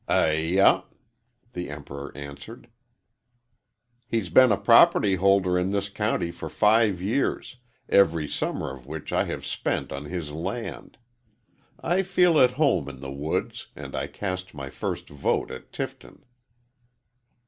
[0.07, 0.83] "Ay ah,"
[1.53, 2.67] the Emperor answered.
[4.07, 9.13] "He's been a property holder in this county for five years, every summer of which
[9.13, 10.97] I have spent on his land.
[11.79, 16.23] I feel at home in the woods, and I cast my first vote at Tifton."